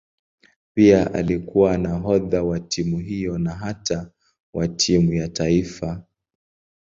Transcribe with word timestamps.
Pia 0.73 1.13
alikuwa 1.13 1.77
nahodha 1.77 2.43
wa 2.43 2.59
timu 2.59 2.99
hiyo 2.99 3.37
na 3.37 3.51
hata 3.55 4.11
wa 4.53 4.67
timu 4.67 5.13
ya 5.13 5.27
taifa. 5.27 6.03